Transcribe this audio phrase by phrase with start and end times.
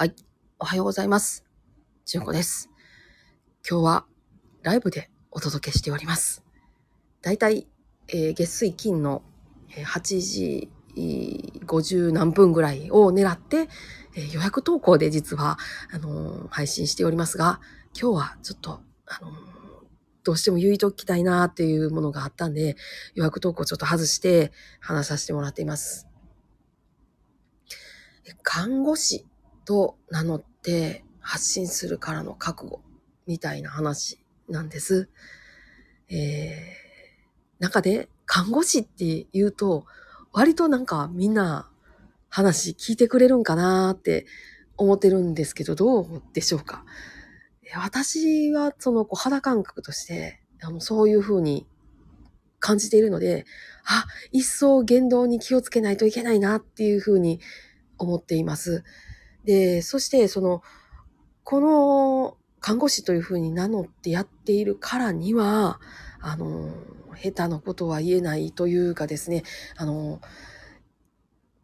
[0.00, 0.14] はい。
[0.58, 1.44] おはようございます。
[2.06, 2.70] じゅんこです。
[3.68, 4.06] 今日は
[4.62, 6.42] ライブでお届けしております。
[7.20, 7.66] だいたい、
[8.08, 9.22] えー、月水金の
[9.68, 13.68] 8時50何分ぐらいを狙って、
[14.16, 15.58] えー、予約投稿で実は、
[15.92, 17.60] あのー、配信しておりますが、
[17.92, 19.30] 今日はちょっと、あの
[20.24, 22.76] どうしても言いときたいなっていうものがあったんで、
[23.12, 26.08] 予約投稿ちょっと外して話させてもらっています。
[28.42, 29.26] 看護師
[29.64, 32.80] と名乗って発信するからの覚悟
[33.26, 35.08] みたいな話なんです。
[36.08, 39.86] えー、中で看護師って言うと、
[40.32, 41.68] 割となんかみんな
[42.28, 44.26] 話聞いてくれるんかなって
[44.76, 46.84] 思ってるんですけど、どうでしょうか。
[47.76, 51.66] 私はそのこう肌感覚として、あのそういうふうに
[52.58, 53.46] 感じているので、
[53.84, 57.40] あ、一層言動に気をつけないといけないなっていうふうに
[57.98, 58.84] 思っています。
[59.44, 60.62] で、そしてその、
[61.44, 65.80] この看護師というふうに名乗ってやっているからには、
[66.20, 66.72] あの、
[67.16, 69.42] 下手なことは言えないというかですね、
[69.76, 70.20] あの、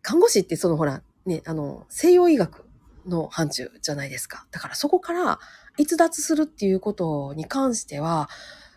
[0.02, 2.64] 看護師ってそのほら、ね、あの、西洋医学
[3.06, 4.46] の範疇じゃないですか。
[4.50, 5.38] だからそこから
[5.78, 8.28] 逸脱するっていうことに関しては、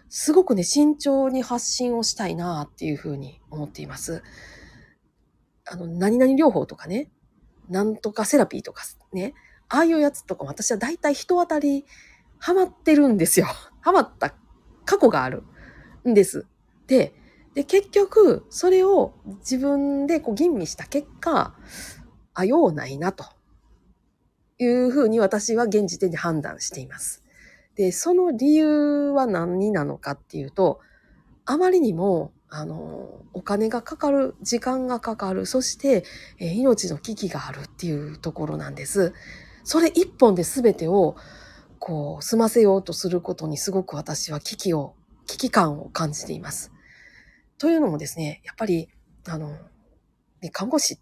[0.10, 4.24] すごくね、慎重に発信をしたいなっていうふうに思っています。
[5.66, 7.12] あの、何々療法とかね、
[7.70, 9.34] なんとかセラピーとかね、
[9.70, 11.86] ああいうやつとか私は大体人当たり
[12.40, 13.48] ハマってるんですよ。
[13.82, 14.34] ハマった
[14.86, 15.44] 過去がある
[16.08, 16.48] んです。
[16.88, 17.14] で、
[17.54, 21.56] で、結局、それを自分でこう吟味した結果、
[22.34, 23.26] あ、ようないなと
[24.58, 27.24] いうふうに私は現時点で判断しています。
[27.76, 30.80] で、その理由は何なのかっていうと、
[31.46, 36.04] あまりにもあの、お金がかかる、時間がかかる、そして、
[36.40, 39.14] えー、命の危機があるっていうところなんです。
[39.64, 41.16] それ一本で全てを、
[41.78, 44.96] こう、済ませようとすることにすごく私は危機を、
[45.28, 46.72] 危機感を感じています。
[47.60, 48.90] というのもですね、やっぱり、
[49.28, 49.56] あの、
[50.42, 51.00] ね、看護師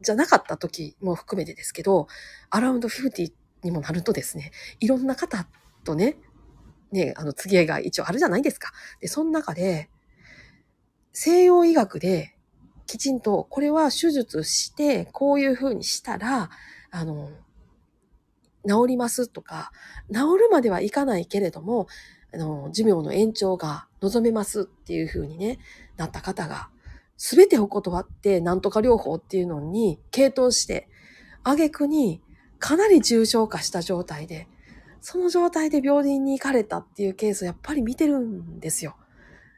[0.00, 2.08] じゃなかった時も含めてですけど、
[2.50, 3.32] アラウンド50
[3.62, 4.50] にもなるとですね、
[4.80, 5.46] いろんな方
[5.84, 6.16] とね、
[6.90, 8.72] ね、あの、次へが一応あるじゃないですか。
[9.00, 9.88] で、その中で、
[11.12, 12.34] 西洋医学で
[12.86, 16.50] きちんとこれは手術してこういうふうにしたら、
[16.90, 17.30] あの、
[18.68, 19.72] 治りますとか、
[20.12, 21.86] 治るまではいかないけれども、
[22.34, 25.58] あの、寿命の延長が望めますっていうふうにね、
[25.96, 26.70] なった方が、
[27.16, 30.88] すべてを断って、なんとか療法っていうのに傾倒して、
[31.44, 32.20] 挙句に
[32.58, 34.48] かなり重症化した状態で、
[35.00, 38.96] その状態で病院に行かれたっていうケースをやっぱり見てるんですよ。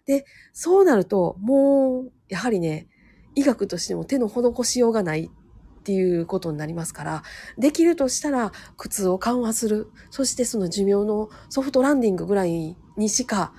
[0.07, 2.89] で、そうなると、もう、やはりね、
[3.35, 5.31] 医学としても手の施しようがない
[5.81, 7.23] っていうことになりますから、
[7.59, 9.91] できるとしたら苦痛を緩和する。
[10.11, 13.53] そしてその寿命のソフトランディングぐらいにしか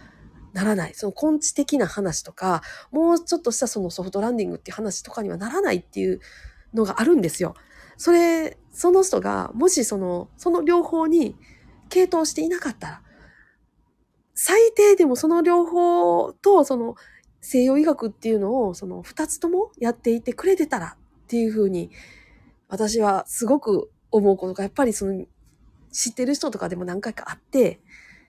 [0.53, 0.93] ならない。
[0.95, 6.19] その根治的な話とか、もうちょっとしたそのソフトランディングっていう話とかにはならないっていう
[6.73, 7.53] のがあるんですよ。
[7.97, 11.35] それ、その人が、もしその、その両方に
[11.89, 13.01] 傾倒していなかったら、
[14.35, 16.95] 最低でもその両方と、その
[17.41, 21.89] 西洋医学っていうのを、その二つともやっていてくれてたらっていうふうに、
[22.67, 25.25] 私はすごく思うことが、やっぱりその、
[25.91, 27.79] 知ってる人とかでも何回かあって、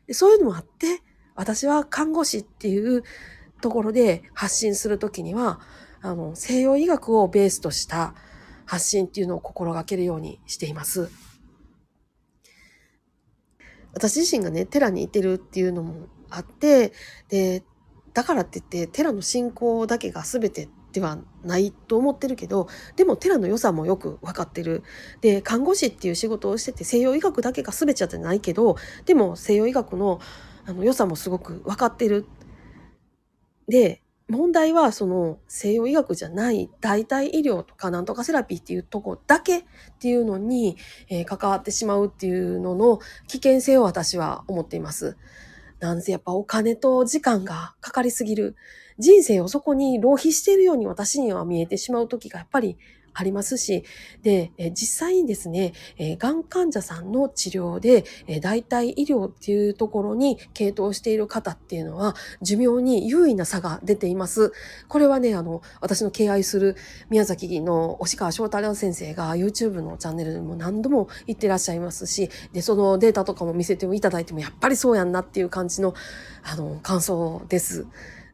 [0.06, 1.02] でそういうのもあって、
[1.34, 3.02] 私は看護師っていう
[3.60, 5.60] ところで発信するときには、
[6.02, 8.14] あの、西洋医学をベースとした
[8.64, 11.10] 発信っていうのを心がけるようにしています。
[13.96, 16.92] 私自身がね、寺にいてるっていうのもあって、
[17.30, 17.64] で、
[18.12, 24.82] だからって言って、寺の信仰だけが全てではないと思ってるけど、でも寺の良さもよく分かってる。
[25.22, 30.20] で、看護師っていう仕事をしてて、西洋医学だけが全てじゃないけど、でも西洋医学の
[30.66, 32.26] あの良さもすごく分かってる。
[33.66, 39.64] で、問題はその西洋医学じゃない代替医療とかなんとかセラピーっていうとこだけっ
[40.00, 40.76] ていうのに、
[41.08, 42.98] えー、関わってしまうっていうのの
[43.28, 45.16] 危険性を私は思っています。
[45.78, 48.56] なんせやっぱお金と時間がかかりすぎる。
[48.98, 52.78] 人生をそこに浪費しているように私には見えてしまう時がやっぱり
[53.18, 53.84] ありますし、
[54.22, 64.52] で、実際にですね、えがん患者さんの治療で、え代替医療っていうところに傾倒している方っていうのは、寿命に優位な差が出ています。
[64.88, 66.76] これはね、あの、私の敬愛する
[67.08, 75.94] 宮崎の押川翔太郎先生が YouTube のチャンネルでも何度も言ってらっしゃいますし、で、そのデータとかも見せていただいても、やっぱりそうやんなっていう感じの、
[76.42, 77.86] あの、感想です。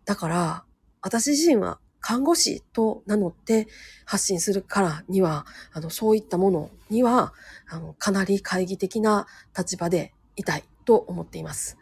[0.05, 0.65] だから、
[1.01, 3.69] 私自身は看護師と名乗って
[4.05, 7.33] 発信するからには、あの、そういったものには、
[7.71, 9.27] あの、かなり懐疑的な
[9.57, 11.79] 立場でいたいと思っています。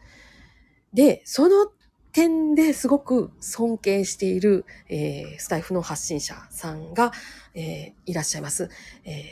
[0.93, 1.73] で、その
[2.13, 7.13] 点ですごく尊敬している、えー、スタイフの発信者さんが、
[7.55, 8.69] えー、いらっしゃいます。
[9.05, 9.23] えー、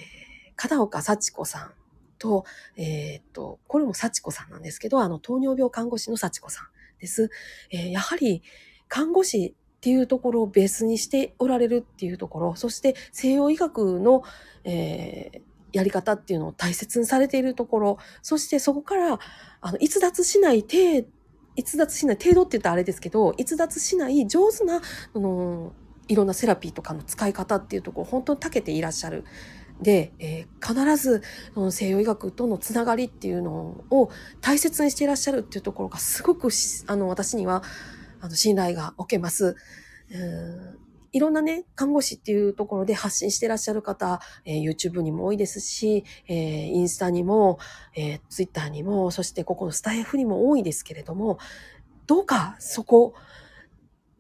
[0.56, 1.72] 片岡幸子さん
[2.18, 2.44] と、
[2.76, 6.66] えー、っと、これも幸子さんなんですけど、あの、糖尿病看護師の幸子さん
[6.98, 7.30] です。
[7.70, 8.42] えー、やはり、
[8.88, 14.24] 看護師っていうところをベースにしておられるっていうところ、そして西洋医学の、
[14.64, 15.40] えー、
[15.72, 19.20] やり方っていうのを大切にされているところ、そしてそこから、
[19.60, 21.06] あの、逸脱しない程
[21.54, 24.80] 逸脱しない、程度って言ったらあれですけど、逸脱しない上手な、
[25.14, 25.72] あの、
[26.08, 29.24] いろんなセラピーとかの使い方っていうところ、本当に長けていらっしゃる。
[29.80, 31.22] で、えー、必ず
[31.70, 34.10] 西洋医学とのつながりっていうのを
[34.40, 36.48] 大切にしていらっしゃるっていうところがすごく
[36.88, 37.62] あの私には
[38.20, 39.56] あの信頼が置けます。
[41.12, 47.58] いろんなね、看護師っていうところで発信してらっしゃる方、えー、YouTube にも多いですし、えー、インスタにも、
[47.96, 51.38] えー、Twitter にも、そしてここのスタイフにも多いですけれども、
[52.06, 53.14] どうかそこ、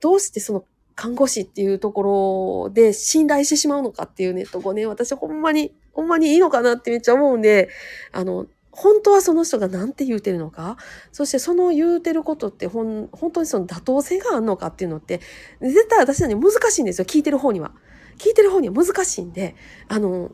[0.00, 7.68] どうしてその看護師っていうところで信頼してしまうのかっていうね、とこね、私ほんまに、ほんまにいいのかなってめっちゃ思うんで、
[8.12, 10.76] あの、本当はその人が何て言うてるのか、
[11.12, 15.20] そしてその言うてることってほん、本当にその妥当性があるのかっていうのって、
[15.60, 17.72] 絶対私らに難しいんですよ、聞いてる方には。
[18.18, 19.54] 聞いてる方には難しいんで、
[19.88, 20.30] あの、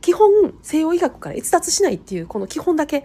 [0.00, 3.04] 基本、西洋医学から逸脱しないっていう、この基本だけ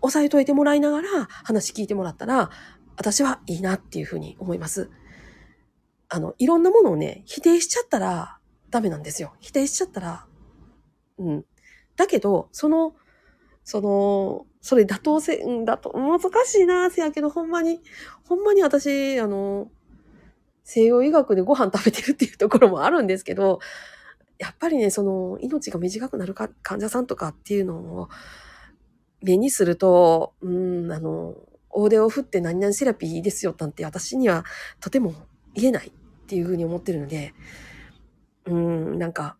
[0.00, 1.08] 押さえといてもらいながら
[1.44, 2.50] 話聞いてもらったら、
[2.96, 4.90] 私はいいなっていうふうに思います。
[6.08, 8.38] あの、いろんなものをね、否定しちゃったら
[8.70, 9.34] ダメなんですよ。
[9.40, 10.26] 否定しちゃったら、
[11.18, 11.44] うん。
[11.96, 12.94] だけど、その、
[13.64, 17.80] その、それ妥当性、だと、難しいなせやけど、ほんまに、
[18.24, 19.70] ほんまに私、あの、
[20.64, 23.60] 西洋医学でご飯食べてるっていうところもあるんですけど、
[24.38, 28.08] やっぱりね、その、命が短くなるか患者さんとかっていうのを
[29.22, 31.34] 目にすると、うん、あの、
[31.70, 34.44] 大手を振って何々セラピーですよなんて私には
[34.78, 35.14] とても
[35.54, 35.90] 言えないっ
[36.26, 37.32] ていうふうに思ってるので、
[38.46, 39.36] うん、なんか、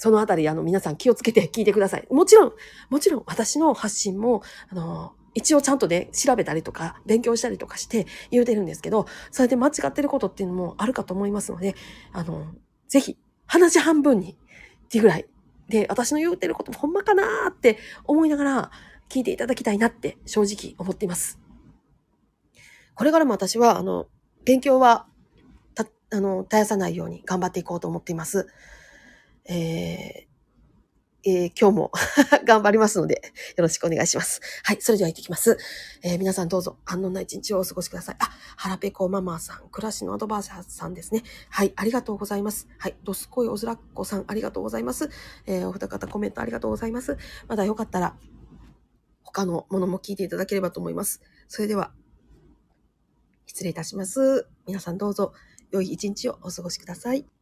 [0.00, 2.06] そのあたり、あの、皆さん気をつけて聞いてください。
[2.10, 2.52] もちろん、
[2.88, 11.74] もちろん私の発信も、あの、一応ちゃんとね、調べたりとか、勉強したりとかして言うてるんですけど、それで間違ってることっていうのもあるかと思いますので、
[12.14, 12.46] あの、
[12.88, 14.38] ぜひ、話半分に、
[14.84, 15.26] っていうぐらい。
[15.68, 18.70] で、私の言うてることもほんまかなーって思いながら
[19.10, 21.38] 聞いていただきたいなって正直思っています。
[22.94, 24.06] これからも私は、あの、
[24.46, 25.06] 勉強は
[25.74, 28.48] たあの、絶やさないように頑張っていこうと思っています。
[29.50, 31.92] えー、えー、今日も
[32.46, 33.20] 頑張りますので、
[33.56, 34.40] よろしくお願いします。
[34.62, 35.58] はい、それでは行ってきます。
[36.02, 38.16] えー、皆さんどうぞ、安穏な一日をお過ごしください。
[38.20, 41.24] あ、腹ペコママさん、暮らしのアドバイザーさんですね。
[41.48, 42.68] はい、ありがとうございます。
[42.78, 45.10] はい、ドスコイオズラッコさん、ありがとうございます。
[45.46, 47.18] えー、お二方コメントありがとうございます。
[47.48, 48.16] まだよかったら、
[49.24, 51.20] 他のものも聞いていただければと思います。
[51.48, 51.92] それでは、
[53.46, 54.46] 失礼いたします。
[54.66, 55.32] 皆さんどうぞ、
[55.72, 57.30] 良い一日をお過ごしください。